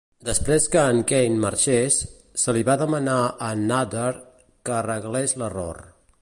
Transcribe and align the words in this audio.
Després 0.27 0.63
que 0.75 0.79
en 0.93 1.01
Kaye 1.11 1.35
marxés, 1.43 1.97
se 2.45 2.55
li 2.57 2.65
va 2.71 2.77
demanar 2.85 3.19
a 3.27 3.51
en 3.57 3.63
Nather 3.73 4.09
que 4.15 4.75
arreglés 4.79 5.37
l'error. 5.45 5.85